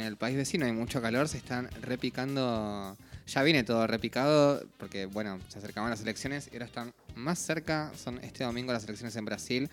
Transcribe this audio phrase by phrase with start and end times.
[0.00, 5.06] en el país vecino hay mucho calor, se están repicando, ya viene todo repicado, porque
[5.06, 9.16] bueno, se acercaban las elecciones y ahora están más cerca, son este domingo las elecciones
[9.16, 9.70] en Brasil,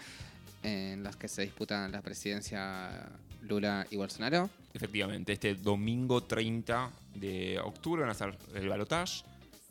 [0.63, 3.07] en las que se disputan la presidencia
[3.41, 4.49] Lula y Bolsonaro.
[4.73, 9.23] Efectivamente, este domingo 30 de octubre van a hacer el balotaje.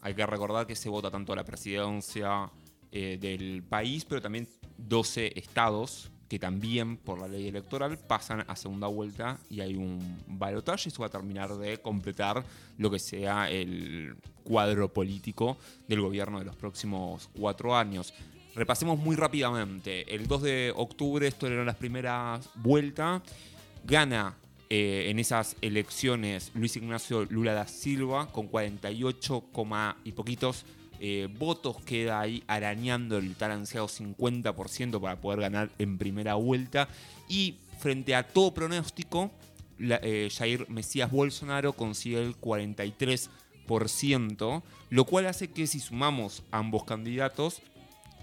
[0.03, 2.49] Hay que recordar que se vota tanto la presidencia
[2.93, 4.47] eh, del país, pero también
[4.79, 10.19] 12 estados que también por la ley electoral pasan a segunda vuelta y hay un
[10.27, 10.89] balotaje.
[10.89, 12.43] Eso va a terminar de completar
[12.77, 18.13] lo que sea el cuadro político del gobierno de los próximos cuatro años.
[18.57, 20.13] Repasemos muy rápidamente.
[20.13, 23.23] El 2 de octubre, esto eran las primeras vueltas.
[23.85, 24.35] Gana
[24.71, 29.45] eh, en esas elecciones Luis Ignacio Lula da Silva con 48,
[30.03, 30.65] y poquitos
[31.01, 31.77] eh, votos.
[31.85, 36.89] Queda ahí arañando el tan ansiado 50% para poder ganar en primera vuelta.
[37.29, 39.33] Y frente a todo pronóstico,
[39.79, 47.63] eh, Jair Mesías Bolsonaro consigue el 43%, lo cual hace que si sumamos ambos candidatos,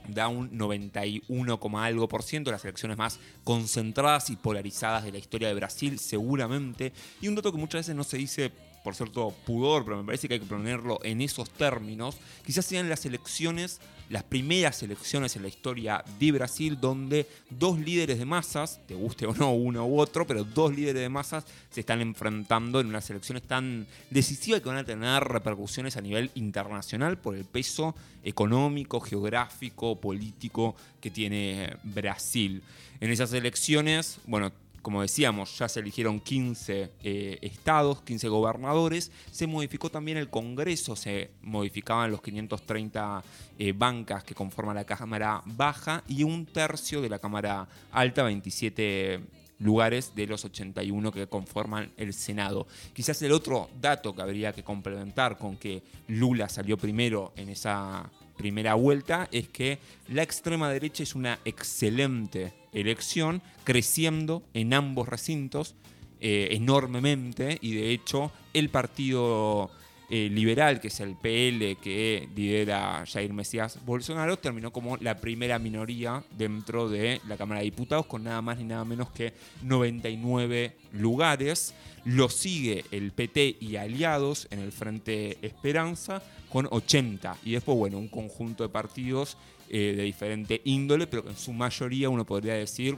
[0.08, 5.48] da un 91, algo por ciento, las elecciones más concentradas y polarizadas de la historia
[5.48, 6.94] de Brasil, seguramente.
[7.22, 8.52] Y un dato que muchas veces no se dice
[8.84, 12.90] por cierto pudor, pero me parece que hay que ponerlo en esos términos, quizás sean
[12.90, 13.80] las elecciones,
[14.10, 19.26] las primeras elecciones en la historia de Brasil, donde dos líderes de masas, te guste
[19.26, 23.09] o no uno u otro, pero dos líderes de masas se están enfrentando en unas
[23.09, 29.00] elecciones tan decisivas que van a tener repercusiones a nivel internacional por el peso económico,
[29.00, 32.64] geográfico, político que tiene Brasil.
[33.00, 39.48] En esas elecciones, bueno, como decíamos, ya se eligieron 15 eh, estados, 15 gobernadores, se
[39.48, 43.24] modificó también el Congreso, se modificaban los 530
[43.59, 49.22] eh, bancas que conforman la Cámara Baja y un tercio de la Cámara Alta, 27
[49.59, 52.68] lugares de los 81 que conforman el Senado.
[52.94, 58.09] Quizás el otro dato que habría que complementar con que Lula salió primero en esa
[58.38, 65.75] primera vuelta es que la extrema derecha es una excelente elección, creciendo en ambos recintos
[66.19, 69.72] eh, enormemente y de hecho el partido
[70.14, 75.58] eh, liberal, que es el PL que lidera Jair Mesías Bolsonaro, terminó como la primera
[75.58, 79.32] minoría dentro de la Cámara de Diputados con nada más ni nada menos que
[79.64, 81.74] 99 lugares.
[82.04, 87.38] Lo sigue el PT y aliados en el Frente Esperanza con 80.
[87.46, 89.38] Y después, bueno, un conjunto de partidos
[89.70, 92.98] eh, de diferente índole, pero en su mayoría uno podría decir,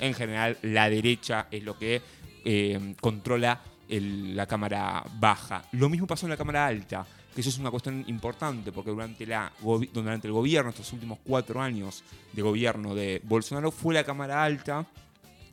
[0.00, 2.02] en general, la derecha es lo que
[2.44, 3.62] eh, controla
[4.00, 5.64] la Cámara Baja.
[5.72, 9.26] Lo mismo pasó en la Cámara Alta, que eso es una cuestión importante, porque durante,
[9.26, 9.52] la,
[9.92, 14.86] durante el gobierno, estos últimos cuatro años de gobierno de Bolsonaro, fue la Cámara Alta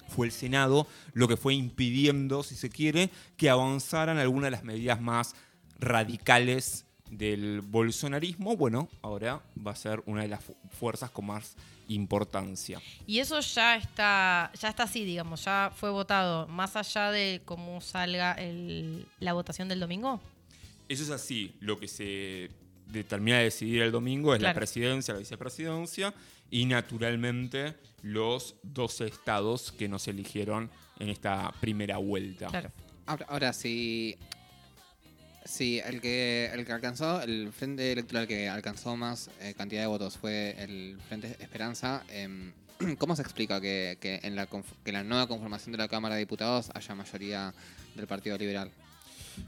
[0.10, 4.64] fue el Senado lo que fue impidiendo, si se quiere, que avanzaran algunas de las
[4.64, 5.36] medidas más
[5.80, 10.44] radicales del bolsonarismo, bueno, ahora va a ser una de las
[10.80, 11.56] fuerzas con más
[11.88, 12.80] importancia.
[13.08, 17.82] Y eso ya está, ya está así, digamos, ya fue votado, más allá de cómo
[17.82, 18.38] salga
[19.20, 20.22] la votación del domingo.
[20.88, 22.50] Eso es así, lo que se
[22.88, 26.14] determina de decidir el domingo es la presidencia, la vicepresidencia
[26.50, 30.70] y naturalmente los 12 estados que nos eligieron
[31.00, 32.48] en esta primera vuelta.
[32.48, 32.72] Claro.
[33.06, 34.18] Ahora, sí
[35.50, 39.88] Sí, el que, el que alcanzó, el frente electoral que alcanzó más eh, cantidad de
[39.88, 42.04] votos fue el Frente Esperanza.
[42.08, 42.54] Em,
[43.00, 44.48] ¿Cómo se explica que, en la,
[44.86, 47.52] que la nueva conformación de la Cámara de Diputados haya mayoría
[47.96, 48.70] del Partido Liberal?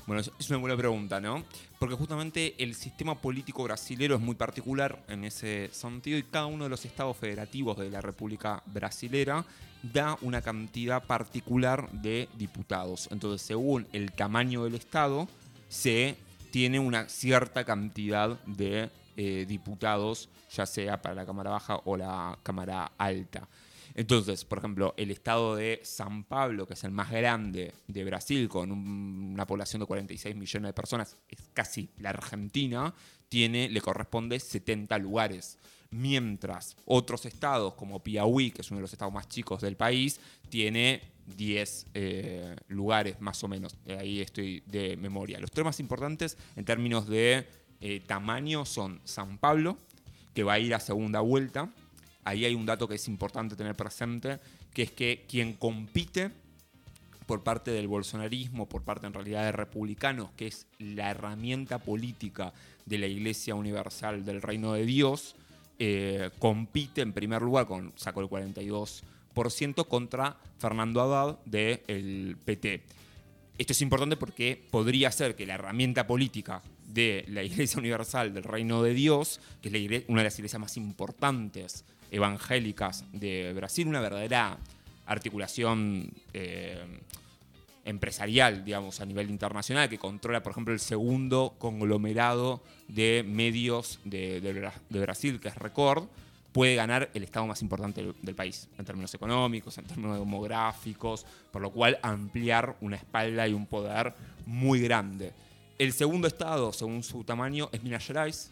[0.07, 1.45] Bueno, es una buena pregunta, ¿no?
[1.77, 6.63] Porque justamente el sistema político brasilero es muy particular en ese sentido y cada uno
[6.63, 9.45] de los estados federativos de la República Brasilera
[9.83, 13.07] da una cantidad particular de diputados.
[13.11, 15.27] Entonces, según el tamaño del estado,
[15.71, 16.17] se
[16.51, 22.37] tiene una cierta cantidad de eh, diputados, ya sea para la Cámara Baja o la
[22.43, 23.47] Cámara Alta.
[23.95, 28.49] Entonces, por ejemplo, el estado de San Pablo, que es el más grande de Brasil,
[28.49, 32.93] con una población de 46 millones de personas, es casi la Argentina,
[33.29, 35.57] tiene, le corresponde 70 lugares.
[35.89, 40.19] Mientras otros estados, como Piauí, que es uno de los estados más chicos del país,
[40.49, 41.01] tiene
[41.35, 43.77] 10 eh, lugares más o menos.
[43.99, 45.39] Ahí estoy de memoria.
[45.39, 47.47] Los tres más importantes en términos de
[47.79, 49.77] eh, tamaño son San Pablo,
[50.33, 51.69] que va a ir a segunda vuelta.
[52.23, 54.39] Ahí hay un dato que es importante tener presente,
[54.73, 56.31] que es que quien compite
[57.25, 62.53] por parte del bolsonarismo, por parte en realidad de republicanos, que es la herramienta política
[62.85, 65.35] de la Iglesia Universal del Reino de Dios,
[65.79, 69.03] eh, compite en primer lugar con, sacó el 42
[69.87, 72.83] contra Fernando Haddad del PT.
[73.57, 78.43] esto es importante porque podría ser que la herramienta política de la Iglesia Universal del
[78.43, 84.01] Reino de Dios, que es una de las iglesias más importantes evangélicas de Brasil, una
[84.01, 84.57] verdadera
[85.05, 86.83] articulación eh,
[87.85, 94.41] empresarial, digamos, a nivel internacional, que controla, por ejemplo, el segundo conglomerado de medios de,
[94.41, 96.07] de Brasil, que es Record,
[96.51, 101.61] puede ganar el estado más importante del, país, en términos económicos, en términos demográficos, por
[101.61, 104.13] lo cual ampliar una espalda y un poder
[104.45, 105.33] muy grande.
[105.77, 108.51] El segundo estado, según su tamaño, es Minas Gerais.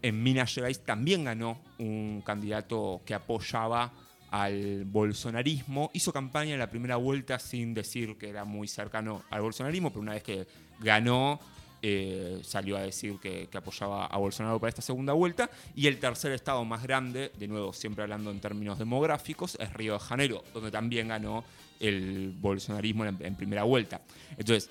[0.00, 3.92] En Minas Gerais también ganó un candidato que apoyaba
[4.30, 5.90] al bolsonarismo.
[5.92, 10.00] Hizo campaña en la primera vuelta sin decir que era muy cercano al bolsonarismo, pero
[10.00, 10.46] una vez que
[10.80, 11.38] ganó,
[11.82, 15.50] eh, salió a decir que, apoyaba a Bolsonaro para esta segunda vuelta.
[15.74, 19.94] Y el tercer estado más grande, de nuevo siempre hablando en términos demográficos, es Río
[19.94, 21.44] de Janeiro, donde también ganó
[21.80, 24.00] el bolsonarismo en, en primera vuelta.
[24.38, 24.70] Entonces,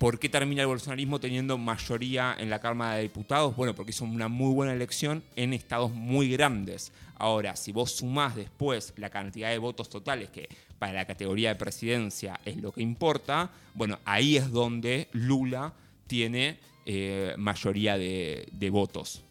[0.00, 3.54] ¿Por qué termina el bolsonarismo teniendo mayoría en la Cámara de Diputados?
[3.54, 6.90] Bueno, porque hizo una muy buena elección en estados muy grandes.
[7.16, 10.48] Ahora, si vos sumás después la cantidad de votos totales, que
[10.78, 15.74] para la categoría de presidencia es lo que importa, bueno, ahí es donde Lula
[16.10, 19.22] tiene eh, mayoría de, de votos.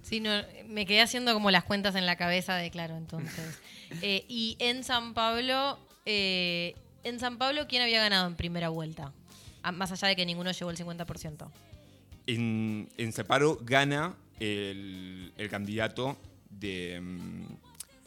[0.00, 0.30] Sí, no,
[0.68, 3.60] me quedé haciendo como las cuentas en la cabeza de claro, entonces.
[4.02, 6.74] Eh, y en San Pablo, eh,
[7.04, 9.12] en San Pablo, ¿quién había ganado en primera vuelta?
[9.62, 11.48] Ah, más allá de que ninguno llegó el 50%.
[12.26, 16.16] En, en Separo gana el, el candidato
[16.50, 17.44] de, mm,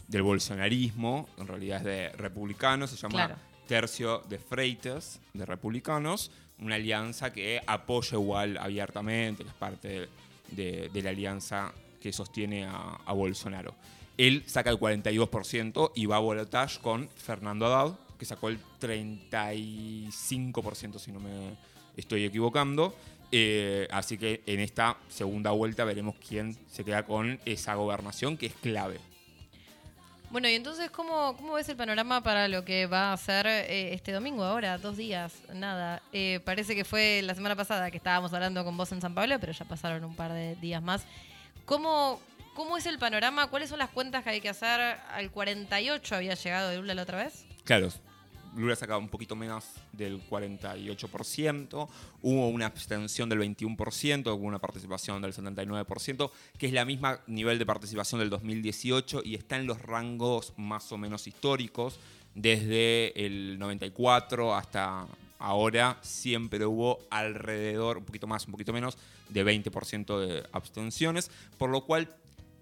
[0.09, 3.48] del bolsonarismo, en realidad es de republicanos, se llama Claro.
[3.69, 10.09] Tercio de Freitas, de republicanos, una alianza que apoya igual abiertamente, que es parte
[10.49, 11.71] de, la alianza
[12.01, 13.75] que sostiene a, a Bolsonaro.
[14.17, 20.97] Él saca el 42% y va a balotage con Fernando Haddad, que sacó el 35%,
[20.97, 21.55] si no me
[21.95, 22.95] estoy equivocando.
[23.31, 28.47] Eh, así que en esta segunda vuelta veremos quién se queda con esa gobernación que
[28.47, 28.99] es clave.
[30.31, 33.93] Bueno, y entonces, ¿cómo, cómo ves el panorama para lo que va a ser eh,
[33.95, 34.77] este domingo ahora?
[34.77, 36.03] Dos días, nada.
[36.13, 39.39] Eh, parece que fue la semana pasada que estábamos hablando con vos en San Pablo,
[39.39, 41.03] pero ya pasaron un par de días más.
[41.65, 42.19] ¿Cómo,
[42.53, 43.47] cómo es el panorama?
[43.47, 44.79] ¿Cuáles son las cuentas que hay que hacer?
[45.11, 47.45] ¿Al 48 había llegado de Lula la otra vez?
[47.63, 47.89] Claro,
[48.55, 51.87] Lula sacaba un poquito menos del 48%,
[52.21, 57.59] hubo una abstención del 21%, hubo una participación del 79%, que es la misma nivel
[57.59, 61.99] de participación del 2018 y está en los rangos más o menos históricos.
[62.35, 65.07] Desde el 94 hasta
[65.39, 68.97] ahora siempre hubo alrededor, un poquito más, un poquito menos,
[69.29, 72.13] de 20% de abstenciones, por lo cual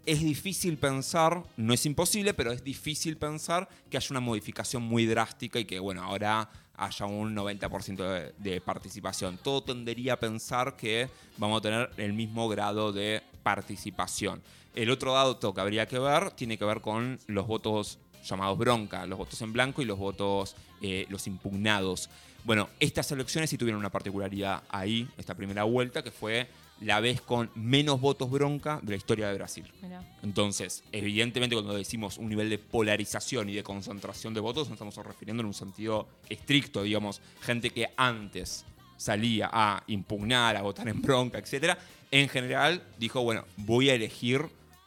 [0.08, 5.06] es difícil pensar, no es imposible, pero es difícil pensar que haya una modificación muy
[5.06, 9.38] drástica y que, bueno, ahora haya un 90% de, participación.
[9.38, 14.42] Todo tendería a pensar que vamos a tener el mismo grado de participación.
[14.74, 19.06] El otro dato que habría que ver tiene que ver con los votos llamados bronca,
[19.06, 22.10] los votos en blanco y los votos, eh, los impugnados.
[22.46, 26.48] Bueno, estas elecciones sí tuvieron una particularidad ahí, esta primera vuelta, que fue
[26.82, 29.72] la vez con menos votos bronca de la historia de Brasil.
[29.82, 30.04] Mirá.
[30.24, 34.96] Entonces, evidentemente cuando decimos un nivel de polarización y de concentración de votos, nos estamos
[34.98, 38.66] refiriendo en un sentido estricto, digamos, gente que antes
[38.98, 41.78] salía a impugnar, a votar en bronca, etc.
[42.12, 44.42] En general dijo, bueno, voy a elegir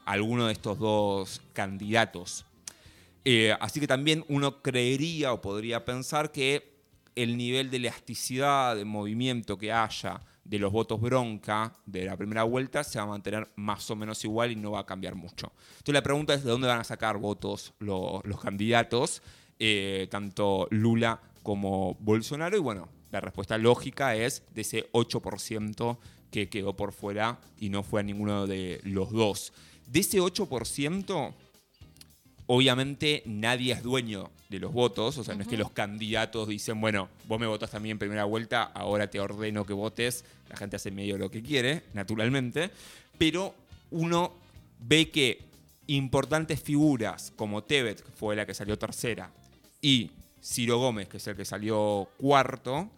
[0.05, 2.45] alguno de estos dos candidatos.
[3.25, 6.71] Eh, así que también uno creería o podría pensar que
[7.15, 12.43] el nivel de elasticidad, de movimiento que haya de los votos bronca de la primera
[12.43, 15.53] vuelta se va a mantener más o menos igual y no va a cambiar mucho.
[15.71, 19.23] Entonces la pregunta es de dónde van a sacar votos los, los candidatos,
[19.61, 22.57] eh, tanto Lula como Bolsonaro.
[22.57, 25.99] Y bueno, la respuesta lógica es de ese 8%
[26.33, 29.53] que quedó por fuera y no fue a ninguno de los dos.
[29.87, 31.33] De ese 8%,
[32.53, 36.81] obviamente nadie es dueño de los votos, o sea, no es que los candidatos dicen,
[36.81, 40.57] bueno, vos me votaste a mí en primera vuelta, ahora te ordeno que votes, la
[40.57, 42.73] gente hace medio lo que quiere, naturalmente,
[43.19, 43.55] pero
[43.93, 44.33] uno
[44.81, 45.39] ve que
[45.87, 49.31] importantes figuras como Tebet, que fue la que salió tercera,
[49.81, 50.11] y
[50.43, 52.91] Ciro Gómez, que es el que salió cuarto,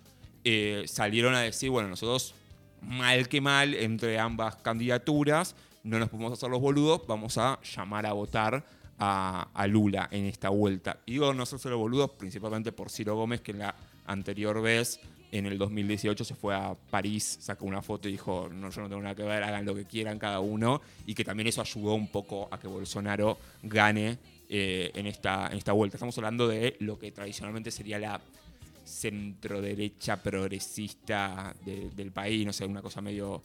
[0.45, 2.35] eh, salieron a decir, bueno, nosotros
[2.81, 5.55] mal que mal entre ambas candidaturas,
[5.85, 8.65] no nos podemos hacer los boludos, vamos a llamar a votar
[9.05, 11.01] a, Lula en esta vuelta.
[11.07, 13.75] Y digo no hacerse los boludos principalmente por Ciro Gómez, que en la
[14.07, 15.01] anterior vez,
[15.33, 18.89] en el 2018, se fue a París, sacó una foto y dijo, no, yo no
[18.89, 21.95] tengo nada que ver, hagan lo que quieran cada uno, y que también eso ayudó
[21.95, 24.19] un poco a que Bolsonaro gane
[24.49, 25.97] eh, en, esta, en esta vuelta.
[25.97, 28.21] Estamos hablando de lo que tradicionalmente sería la
[28.85, 33.43] centro-derecha progresista de- del país, no sé, una cosa medio,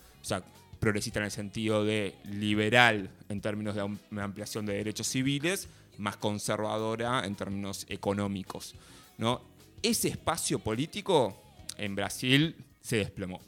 [0.79, 5.67] progresista en el sentido de liberal en términos de am- ampliación de derechos civiles,
[5.97, 8.75] más conservadora en términos económicos.
[9.17, 9.41] ¿no?
[9.81, 11.41] Ese espacio político
[11.77, 13.41] en Brasil se desplomó.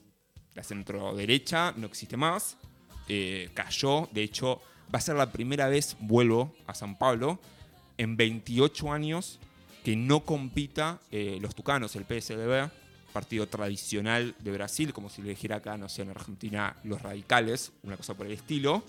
[0.55, 2.57] La centro-derecha no existe más,
[3.07, 4.61] eh, cayó, de hecho
[4.93, 7.39] va a ser la primera vez, vuelvo a San Pablo,
[7.97, 9.39] en 28 años
[9.83, 12.69] que no compita eh, los tucanos, el PSDB,
[13.09, 17.71] partido tradicional de Brasil, como si le dijera acá, no sé, en Argentina, los radicales,
[17.83, 18.83] una cosa por el estilo.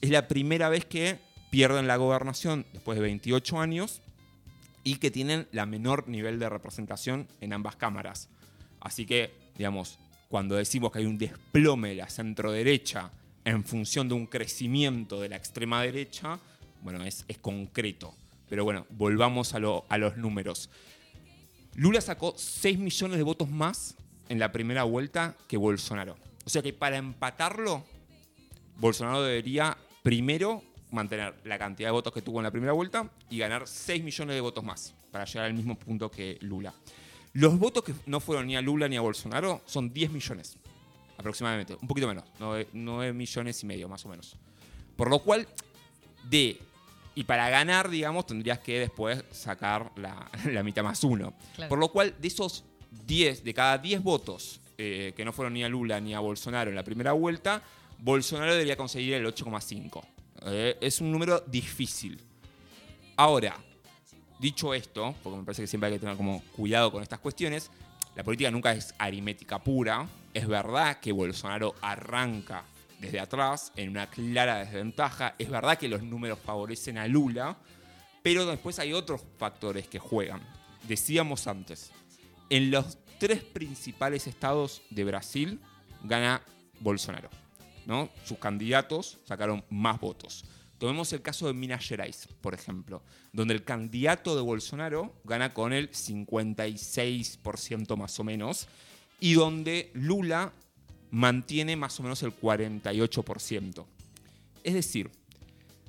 [0.00, 1.18] Es la primera vez que
[1.50, 4.00] pierden la gobernación después de 28 años
[4.84, 8.28] y que tienen la menor nivel de representación en ambas cámaras.
[8.80, 9.98] Así que, digamos,
[10.28, 13.10] cuando decimos que hay un desplome de la centro-derecha
[13.44, 16.38] en función de un crecimiento de la extrema derecha,
[16.82, 18.14] bueno, es, concreto.
[18.48, 20.70] Pero bueno, volvamos a los números.
[21.74, 23.96] Lula sacó 6 millones de votos más
[24.28, 26.16] en la primera vuelta que Bolsonaro.
[26.44, 27.84] O sea que para empatarlo,
[28.78, 33.38] Bolsonaro debería primero mantener la cantidad de votos que tuvo en la primera vuelta y
[33.38, 36.74] ganar 6 millones de votos más para llegar al mismo punto que Lula.
[37.32, 40.58] Los votos que no fueron ni a Lula ni a Bolsonaro son 10 millones,
[41.16, 42.24] aproximadamente, un poquito menos,
[42.72, 44.36] 9, millones y medio más o menos.
[44.96, 45.48] Por lo cual,
[46.28, 46.58] de...
[47.14, 51.34] Y para ganar, digamos, tendrías que después sacar la, la mitad más uno.
[51.54, 51.68] Claro.
[51.68, 52.64] Por lo cual, de esos
[53.06, 56.70] 10, de cada 10 votos eh, que no fueron ni a Lula ni a Bolsonaro
[56.70, 57.62] en la primera vuelta,
[57.98, 60.02] Bolsonaro debería conseguir el 8,5.
[60.46, 62.20] Eh, es un número difícil.
[63.16, 63.56] Ahora,
[64.38, 67.70] dicho esto, porque me parece que siempre hay que tener como cuidado con estas cuestiones,
[68.16, 70.06] la política nunca es aritmética pura.
[70.34, 72.64] Es verdad que Bolsonaro arranca
[73.02, 75.34] desde atrás en una clara desventaja.
[75.38, 77.58] Es verdad que los números favorecen a Lula,
[78.22, 80.40] pero después hay otros factores que juegan.
[80.86, 81.90] Decíamos antes,
[82.48, 85.60] en los tres principales estados de Brasil
[86.04, 86.42] gana
[86.80, 87.28] Bolsonaro.
[87.86, 88.08] ¿no?
[88.24, 90.44] Sus candidatos sacaron más votos.
[90.78, 95.72] Tomemos el caso de Minas Gerais, por ejemplo, donde el candidato de Bolsonaro gana con
[95.72, 98.66] el 56% más o menos,
[99.20, 100.52] y donde Lula
[101.12, 103.84] mantiene más o menos el 48%.
[104.64, 105.10] Es decir,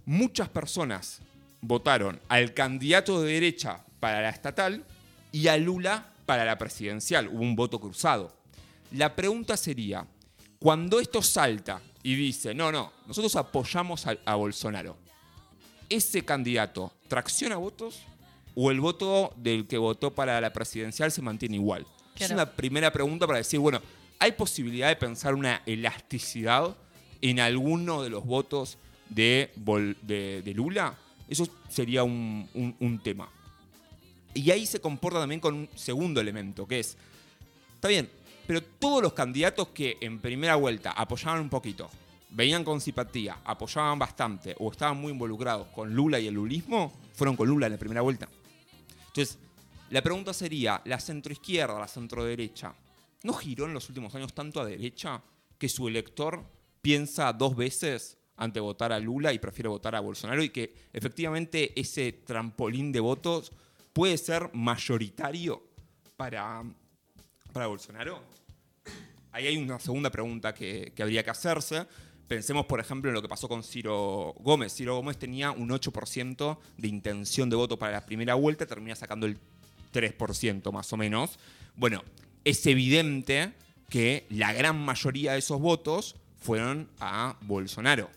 [0.05, 1.21] muchas personas
[1.61, 4.83] votaron al candidato de derecha para la estatal
[5.31, 7.27] y a Lula para la presidencial.
[7.29, 8.35] Hubo un voto cruzado.
[8.91, 10.05] La pregunta sería,
[10.59, 14.97] cuando esto salta y dice, no, no, nosotros apoyamos a, a Bolsonaro,
[15.89, 18.01] ¿ese candidato tracciona votos
[18.55, 21.85] o el voto del que votó para la presidencial se mantiene igual?
[22.15, 22.33] Es Claro.
[22.35, 23.81] una primera pregunta para decir, bueno,
[24.19, 26.75] ¿hay posibilidad de pensar una elasticidad
[27.21, 28.77] en alguno de los votos
[29.09, 29.51] de,
[30.55, 30.95] Lula?
[31.27, 33.29] Eso sería un, un- tema.
[34.33, 36.97] Y ahí se comporta también con un segundo elemento, que es,
[37.75, 38.09] está bien,
[38.47, 41.89] pero todos los candidatos que en primera vuelta apoyaban un poquito,
[42.31, 47.35] veían con simpatía, apoyaban bastante o estaban muy involucrados con Lula y el lulismo, fueron
[47.35, 48.27] con Lula en la primera vuelta.
[49.07, 49.37] Entonces,
[49.91, 52.73] la pregunta sería, ¿la centroizquierda, la centroderecha,
[53.23, 55.21] no giró en los últimos años tanto a derecha
[55.57, 56.43] que su elector
[56.81, 61.79] piensa dos veces ante votar a Lula y prefiere votar a Bolsonaro y que efectivamente
[61.79, 63.51] ese trampolín de votos
[63.93, 65.63] puede ser mayoritario
[66.17, 66.63] para,
[67.51, 68.21] para Bolsonaro?
[69.31, 71.87] Ahí hay una segunda pregunta que, que habría que hacerse.
[72.27, 74.73] Pensemos, por ejemplo, en lo que pasó con Ciro Gómez.
[74.73, 79.25] Ciro Gómez tenía un 8% de intención de voto para la primera vuelta, termina sacando
[79.25, 79.37] el
[79.93, 81.39] 3% más o menos.
[81.75, 82.03] Bueno,
[82.43, 83.53] es evidente
[83.89, 88.09] que la gran mayoría de esos votos fueron a Bolsonaro.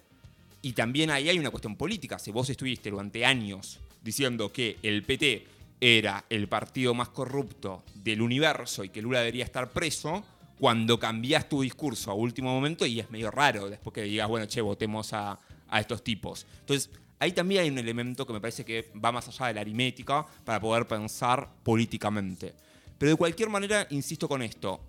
[0.63, 2.19] Y también ahí hay una cuestión política.
[2.19, 5.47] Si vos estuviste durante años diciendo que el PT
[5.81, 10.25] era el partido más corrupto del universo y que Lula debería estar preso,
[10.59, 14.47] cuando cambias tu discurso a último momento y es medio raro después que digas, bueno,
[14.47, 16.47] che, votemos a, a estos tipos.
[16.61, 19.61] Entonces, ahí también hay un elemento que me parece que va más allá de la
[19.61, 22.55] aritmética para poder pensar políticamente.
[22.99, 24.81] Pero de cualquier manera, insisto con esto,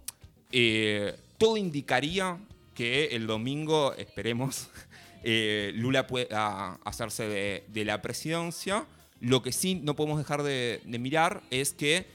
[0.52, 2.38] eh, todo indicaría
[2.74, 4.70] que el domingo, esperemos,
[5.24, 8.86] eh, Lula pueda hacerse de, la presidencia.
[9.20, 12.06] Lo que sí no podemos dejar de, de mirar es que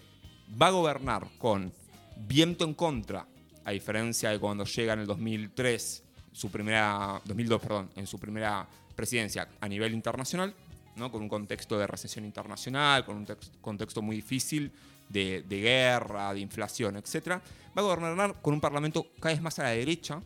[0.61, 1.73] va a gobernar con
[2.17, 3.27] viento en contra,
[3.65, 8.67] a diferencia de cuando llega en el 2003, su primera, 2002, perdón, en su primera
[8.95, 10.55] presidencia a nivel internacional,
[10.97, 11.11] ¿no?
[11.11, 14.73] con un contexto de recesión internacional, con un tex- contexto muy difícil
[15.13, 17.29] de, guerra, de inflación, etc.
[17.29, 17.41] Va
[17.77, 20.21] a gobernar con un parlamento cada vez más a la derecha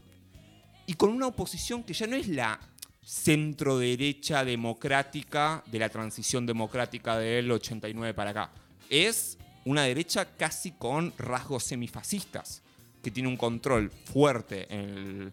[0.86, 2.58] y con una oposición que ya no es la
[3.04, 8.50] centro-derecha democrática de la transición democrática del 89 para acá.
[8.90, 12.62] Es una derecha casi con rasgos semifascistas,
[13.02, 15.32] que tiene un control fuerte en,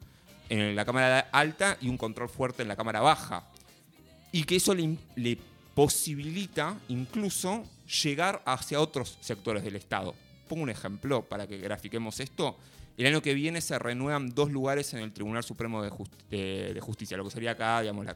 [0.50, 3.48] el- la Cámara Alta y un control fuerte en la Cámara Baja.
[4.31, 5.38] Y que eso le
[5.75, 7.63] posibilita incluso
[8.03, 10.13] llegar hacia otros sectores del Estado.
[10.48, 12.58] Pongo un ejemplo para que grafiquemos esto.
[12.98, 16.80] El año que viene se renuevan dos lugares en el Tribunal Supremo de, Jus- de
[16.80, 18.15] Justicia, lo que sería acá, digamos, la,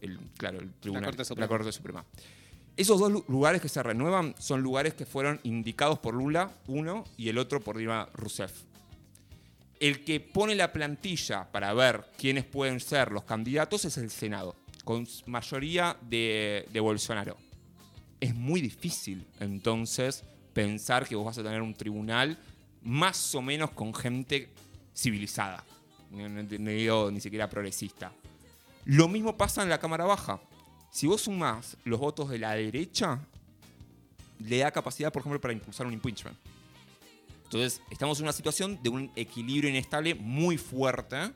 [0.00, 1.48] el, claro, el Tribunal, Corte Suprema.
[1.48, 2.04] Corte Suprema.
[2.76, 7.04] Esos dos lu- lugares que se renuevan son lugares que fueron indicados por Lula, uno,
[7.18, 8.62] y el otro por Dilma Rousseff.
[9.78, 14.56] El que pone la plantilla para ver quiénes pueden ser los candidatos es el Senado,
[14.84, 17.36] con mayoría de, de Bolsonaro.
[18.20, 22.38] Es muy difícil, entonces, pensar que vos vas a tener un tribunal
[22.82, 24.48] más o menos con gente
[24.94, 25.64] civilizada.
[26.10, 28.12] No, no- no digo ni siquiera progresista.
[28.84, 30.40] Lo mismo pasa en la Cámara Baja.
[30.90, 33.18] Si vos sumás los votos de la derecha,
[34.38, 36.36] le da capacidad, por ejemplo, para impulsar un impeachment.
[37.44, 41.32] Entonces, estamos en una situación de un equilibrio inestable muy fuerte,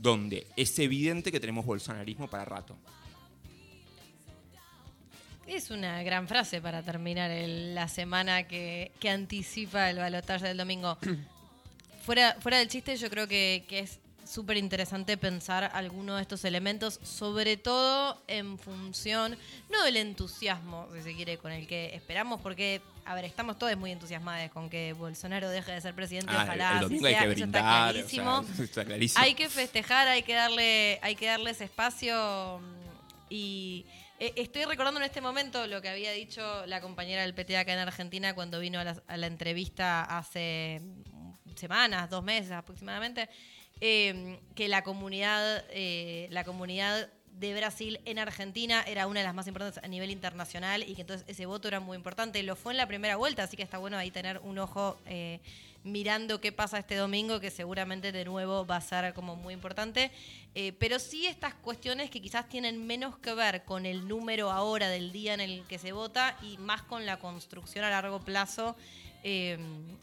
[0.00, 2.76] donde es evidente que tenemos bolsonarismo para rato.
[5.46, 10.58] Es una gran frase para terminar el- la semana que, que anticipa el balotaje del
[10.58, 10.98] domingo.
[12.04, 16.44] fuera, fuera del chiste, yo creo que, que es súper interesante pensar algunos de estos
[16.44, 19.38] elementos, sobre todo en función,
[19.70, 23.74] no del entusiasmo, si se quiere, con el que esperamos, porque, a ver, estamos todos
[23.76, 27.14] muy entusiasmados con que Bolsonaro deje de ser presidente, Ah, ojalá el así domingo hay
[27.14, 27.62] que eso está brindar.
[27.62, 28.42] o clarísimo.
[28.56, 29.24] sea, está clarísimo.
[29.24, 32.74] Hay que festejar, hay que darle, hay que darles espacio mm,
[33.30, 33.86] y
[34.20, 37.72] eh, estoy recordando en este momento lo que había dicho la compañera del PT acá
[37.72, 43.28] en Argentina cuando vino a la, a la entrevista hace mm, semanas, dos meses aproximadamente,
[43.80, 49.34] eh, que la comunidad, eh, la comunidad de Brasil en Argentina era una de las
[49.34, 52.42] más importantes a nivel internacional y que entonces ese voto era muy importante.
[52.42, 55.40] Lo fue en la primera vuelta, así que está bueno ahí tener un ojo eh,
[55.84, 60.10] mirando qué pasa este domingo, que seguramente de nuevo va a ser como muy importante.
[60.54, 64.88] Eh, pero sí estas cuestiones que quizás tienen menos que ver con el número ahora
[64.88, 68.74] del día en el que se vota y más con la construcción a largo plazo.
[69.22, 69.56] eh,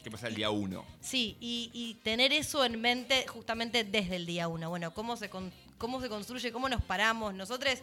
[0.03, 0.86] ¿Qué pasa el día uno?
[1.01, 4.69] Sí, y, y tener eso en mente justamente desde el día uno.
[4.69, 7.33] Bueno, cómo se, con- cómo se construye, cómo nos paramos.
[7.33, 7.79] Nosotros,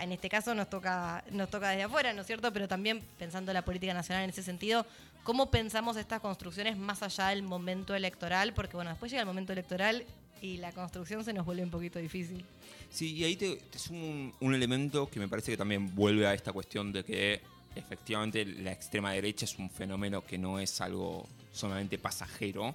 [0.00, 2.52] en este caso nos toca, nos toca desde afuera, ¿no es cierto?
[2.52, 4.86] Pero también pensando la política nacional en ese sentido,
[5.22, 9.52] cómo pensamos estas construcciones más allá del momento electoral, porque bueno, después llega el momento
[9.52, 10.04] electoral
[10.40, 12.44] y la construcción se nos vuelve un poquito difícil.
[12.90, 16.26] Sí, y ahí te, te sumo un, un elemento que me parece que también vuelve
[16.26, 17.40] a esta cuestión de que
[17.76, 22.74] efectivamente la extrema derecha es un fenómeno que no es algo solamente pasajero,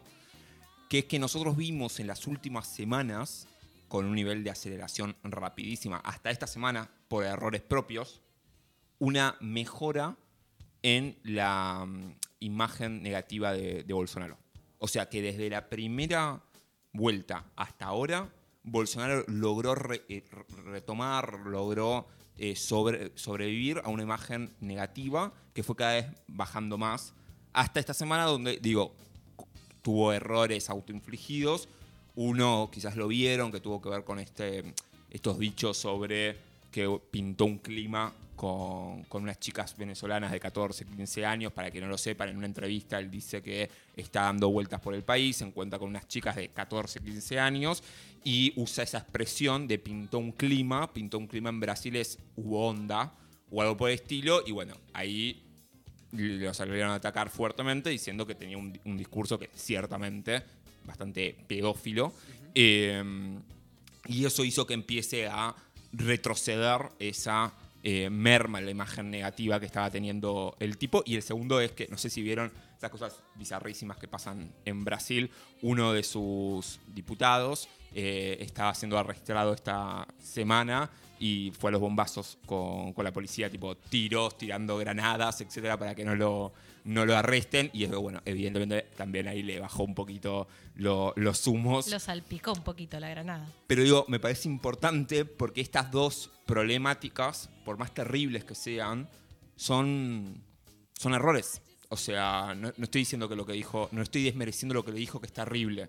[0.90, 3.48] que es que nosotros vimos en las últimas semanas,
[3.88, 8.22] con un nivel de aceleración rapidísima, hasta esta semana, por errores propios,
[9.00, 10.18] una mejora
[10.82, 14.38] en la mm, imagen negativa de, Bolsonaro.
[14.78, 16.42] O sea que desde la primera
[16.94, 18.30] vuelta hasta ahora,
[18.64, 19.76] Bolsonaro logró
[20.10, 20.24] eh,
[20.66, 27.14] retomar, logró eh, sobre- sobrevivir a una imagen negativa que fue cada vez bajando más
[27.54, 28.94] hasta esta semana donde, digo,
[29.82, 31.70] tuvo errores autoinfligidos.
[32.16, 34.74] Uno quizás lo vieron, que tuvo que ver con este,
[35.10, 36.38] estos dichos sobre
[36.72, 41.54] que pintó un clima con, con unas chicas venezolanas de 14, 15 años.
[41.54, 44.94] Para que no lo sepan, en una entrevista él dice que está dando vueltas por
[44.94, 47.84] el país, se encuentra con unas chicas de 14, 15 años
[48.24, 50.92] y usa esa expresión de pintó un clima.
[50.92, 53.14] Pintó un clima en Brasil es hubo onda
[53.52, 54.44] o algo por el estilo.
[54.46, 55.44] Y bueno, ahí
[56.12, 60.44] lo salieron a atacar fuertemente diciendo que tenía un, un discurso que ciertamente
[60.86, 62.14] bastante pedófilo.
[62.54, 63.04] Eh,
[64.08, 65.56] y eso hizo que empiece a
[65.92, 71.04] retroceder esa eh, merma en la imagen negativa que estaba teniendo el tipo.
[71.06, 74.84] Y el segundo es que, no sé si vieron esas cosas bizarrísimas que pasan en
[74.84, 75.30] Brasil,
[75.62, 82.38] uno de sus diputados eh, estaba siendo arrestado esta semana y fue a los bombazos
[82.46, 86.54] con, con la policía, tipo tiros, tirando granadas, etcétera, para que no lo,
[86.86, 87.70] no lo arresten.
[87.74, 91.88] Y eso, bueno, evidentemente también ahí le bajó un poquito lo- los humos.
[91.90, 93.48] Lo salpicó un poquito la granada.
[93.68, 99.10] Pero digo, me parece importante porque estas dos problemáticas, por más terribles que sean,
[99.56, 100.42] son,
[100.98, 101.62] son errores.
[101.90, 104.92] O sea, no, no estoy diciendo que lo que dijo, no estoy desmereciendo lo que
[104.92, 105.88] le dijo que es terrible,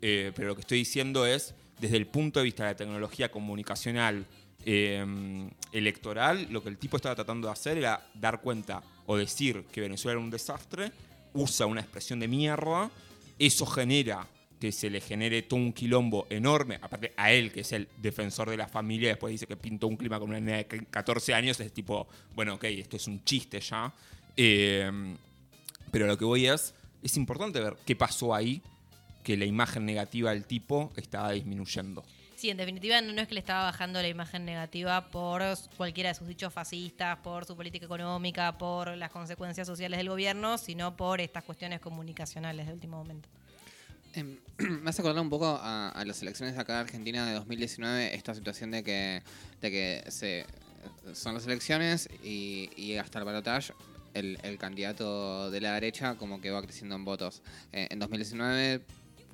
[0.00, 3.30] eh, pero lo que estoy diciendo es, desde el punto de vista de la tecnología
[3.30, 4.26] comunicacional
[4.66, 9.64] eh, electoral, lo que el tipo estaba tratando de hacer era dar cuenta o decir
[9.72, 10.92] que Venezuela era un desastre,
[11.32, 12.90] usa una expresión de mierda,
[13.38, 14.26] eso genera
[14.60, 18.48] que se le genere todo un quilombo enorme, aparte a él, que es el defensor
[18.48, 21.60] de la familia, después dice que pintó un clima con una nena de 14 años,
[21.60, 23.92] es tipo, bueno, ok, esto es un chiste ya.
[24.36, 24.90] Eh,
[25.90, 28.62] Pero lo que voy es, es importante ver qué pasó ahí,
[29.22, 32.04] que la imagen negativa del tipo estaba disminuyendo.
[32.44, 35.42] Sí, en definitiva no, es que le estaba bajando la imagen negativa por
[35.78, 40.58] cualquiera de sus dichos fascistas, por su política económica, por las consecuencias sociales del gobierno,
[40.58, 43.30] sino por estas cuestiones comunicacionales de último momento.
[44.12, 44.36] Em,
[44.82, 48.34] me hace acordar un poco a, las elecciones de acá de Argentina de 2019, esta
[48.34, 49.22] situación de que,
[49.62, 50.10] de que
[51.14, 53.72] son las elecciones y, hasta el balotaje
[54.12, 57.40] el, el candidato de la derecha como que va creciendo en votos.
[57.72, 58.82] Eh, en 2019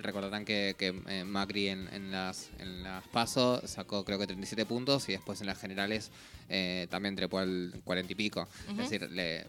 [0.02, 4.66] recordarán que, que, eh, Macri en, en las en las PASO sacó creo que 37
[4.66, 6.10] puntos y después en las generales
[6.48, 8.48] eh, también trepó al 40 y pico.
[8.70, 9.46] Es decir, le,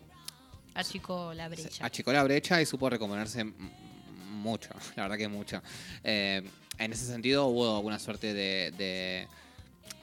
[0.73, 1.85] Achicó la brecha.
[1.85, 3.53] achicó la brecha y supo recomponerse m-
[4.29, 5.61] mucho, la verdad que mucho.
[6.03, 6.41] Eh,
[6.77, 9.27] en ese sentido hubo alguna suerte de, de-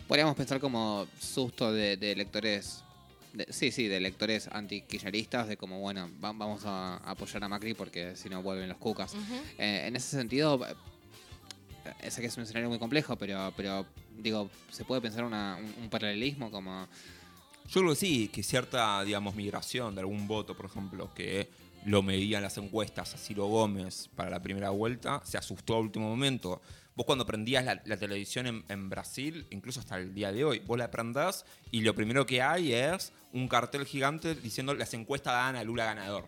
[0.06, 2.82] podríamos pensar como susto de, de electores,
[3.32, 7.74] de- sí, sí, de electores anti-kirchneristas, de como, bueno, va- vamos a apoyar a Macri
[7.74, 9.14] porque si no vuelven los cucas.
[9.58, 10.60] Eh, en ese sentido,
[12.02, 13.86] eh, sé que es un escenario muy complejo, pero, pero
[14.18, 16.86] digo, se puede pensar una- un, un paralelismo como...
[17.68, 21.48] Yo creo que sí, que cierta, digamos, migración de algún voto, por ejemplo, que
[21.84, 26.08] lo medían las encuestas a Ciro Gómez para la primera vuelta, se asustó a último
[26.08, 26.60] momento.
[26.98, 30.90] Vos cuando prendías la, televisión en, Brasil, incluso hasta el día de hoy, vos la
[30.90, 35.62] prendás y lo primero que hay es un cartel gigante diciendo las encuestas dan a
[35.62, 36.26] Lula ganador.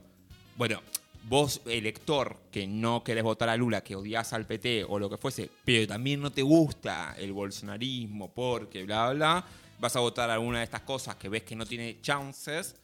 [0.56, 0.80] Bueno,
[1.28, 5.16] vos, elector, que no querés votar a Lula, que odias al PT o lo que
[5.16, 9.44] fuese, pero también no te gusta el bolsonarismo porque bla, bla, bla,
[9.80, 12.76] vas a votar alguna de estas cosas que ves que no tiene chances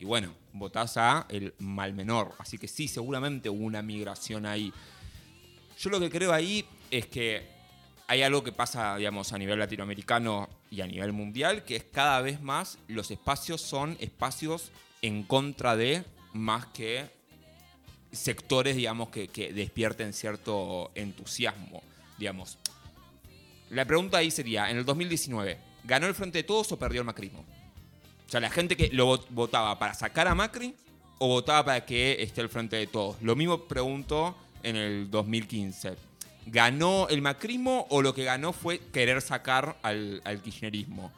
[0.00, 2.32] y bueno, votás a el mal menor.
[2.38, 4.72] Así que sí, seguramente hubo una migración ahí.
[5.78, 6.64] Yo lo que creo ahí
[6.98, 7.46] es que
[8.06, 12.20] hay algo que pasa, digamos, a nivel latinoamericano y a nivel mundial, que es cada
[12.20, 14.70] vez más los espacios son espacios
[15.02, 17.06] en contra de más que
[18.12, 21.82] sectores, digamos, que, despierten cierto entusiasmo,
[22.18, 22.58] digamos.
[23.70, 27.06] La pregunta ahí sería, en el 2019, ¿ganó el Frente de Todos o perdió el
[27.06, 27.40] macrismo?
[28.26, 30.74] O sea, la gente que lo vot- votaba para sacar a Macri
[31.18, 33.20] o votaba para que esté el Frente de Todos.
[33.22, 35.96] Lo mismo pregunto en el 2015.
[36.46, 41.10] ¿Ganó el macrismo o lo que ganó fue querer sacar al, kirchnerismo?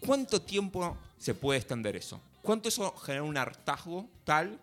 [0.00, 2.20] ¿Cuánto tiempo se puede extender eso?
[2.40, 4.58] ¿Cuánto eso genera un hartazgo tal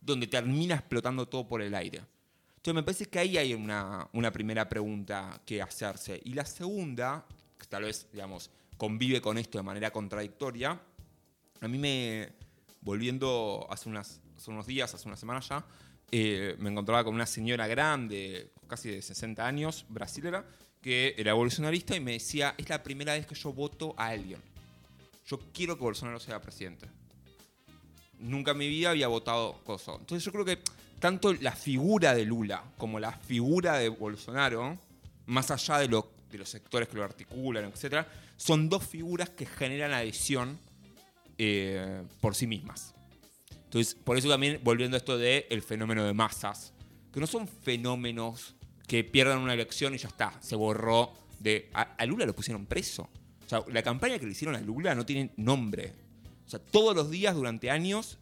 [0.00, 2.02] donde termina explotando todo por el aire?
[2.56, 6.20] Entonces me parece que ahí hay una, una primera pregunta que hacerse.
[6.24, 7.24] Y la segunda,
[7.58, 10.80] que tal vez, digamos, convive con esto de manera contradictoria,
[11.60, 12.32] a mí me,
[12.82, 15.64] volviendo hace, unas, hace unos días, hace una semana ya,
[16.10, 20.44] eh, me encontraba con una señora grande, casi de 60 años, brasilera,
[20.80, 24.40] que era bolsonarista y me decía, es la primera vez que yo voto a alguien.
[25.26, 26.86] Yo quiero que Bolsonaro sea presidente.
[28.18, 29.92] Nunca en mi vida había votado cosa.
[29.92, 30.58] Entonces yo creo que
[31.00, 34.78] tanto la figura de Lula como la figura de Bolsonaro,
[35.26, 36.04] más allá de los
[36.48, 40.58] sectores que lo articulan, etc., son dos figuras que generan adhesión
[41.38, 42.93] eh, por sí mismas.
[43.74, 46.72] Entonces, por eso también, volviendo a esto del el fenómeno de masas,
[47.12, 48.54] que no son fenómenos
[48.86, 51.70] que pierdan una elección y ya está, se borró de...
[51.74, 53.08] A, Lula lo pusieron preso.
[53.44, 55.92] O sea, la campaña que le hicieron a Lula no tiene nombre.
[56.46, 58.18] O sea, todos los días durante años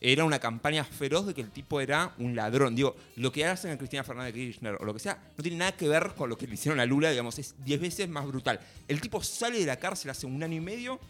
[0.00, 2.76] era una campaña feroz de que el tipo era un ladrón.
[2.76, 5.58] Digo, lo que hacen a Cristina Fernández de Kirchner o lo que sea, no tiene
[5.58, 8.28] nada que ver con lo que le hicieron a Lula, digamos, es 10 veces más
[8.28, 8.60] brutal.
[8.86, 11.00] El tipo sale de la cárcel hace un año y medio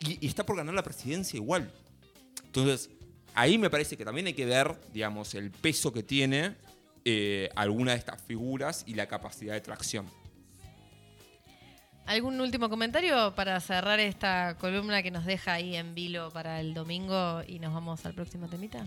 [0.00, 1.72] y, y está por ganar la presidencia igual.
[2.44, 2.90] Entonces,
[3.34, 6.54] ahí me parece que también hay que ver, digamos, el peso que tiene
[7.04, 10.06] eh, alguna de estas figuras y la capacidad de tracción.
[12.06, 16.74] ¿Algún último comentario para cerrar esta columna que nos deja ahí en vilo para el
[16.74, 18.86] domingo y nos vamos al próximo temita?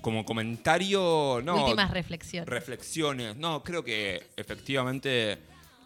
[0.00, 1.64] Como comentario, no.
[1.64, 2.48] Últimas reflexiones.
[2.48, 3.36] reflexiones.
[3.36, 5.38] No, creo que efectivamente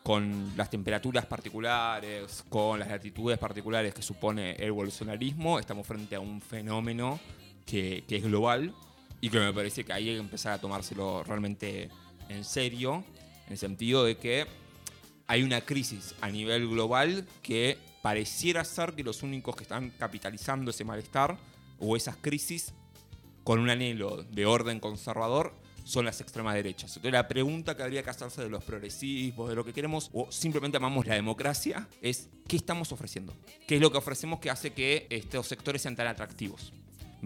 [0.05, 6.21] con las temperaturas particulares, con las latitudes particulares que supone el bolsonarismo, estamos frente a
[6.21, 7.19] un fenómeno
[7.67, 8.75] que, que es global
[9.21, 11.91] y que me parece que hay que empezar a tomárselo realmente
[12.29, 13.05] en serio,
[13.47, 14.47] en el sentido de que
[15.27, 20.71] hay una crisis a nivel global que pareciera ser que los únicos que están capitalizando
[20.71, 21.37] ese malestar
[21.79, 22.73] o esas crisis
[23.43, 25.53] con un anhelo de orden conservador
[25.85, 26.91] son las extremas derechas.
[26.91, 30.31] Entonces la pregunta que habría que hacerse de los progresismos, de lo que queremos, o
[30.33, 33.33] simplemente amamos la democracia, es ¿qué estamos ofreciendo?
[33.69, 36.73] ¿Qué es lo que ofrecemos que hace que estos sectores sean tan atractivos?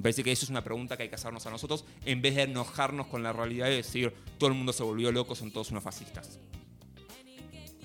[0.01, 2.35] Me parece que eso es una pregunta que hay que hacernos a nosotros en vez
[2.35, 5.73] de enojarnos con la realidad y decir todo el mundo se volvió loco, son todos
[5.73, 6.39] unos fascistas.